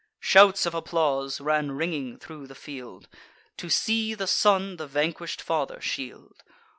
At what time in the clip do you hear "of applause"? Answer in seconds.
0.65-1.39